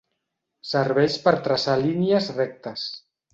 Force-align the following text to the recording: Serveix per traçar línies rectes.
Serveix 0.69 1.17
per 1.27 1.33
traçar 1.49 1.75
línies 1.83 2.31
rectes. 2.41 2.89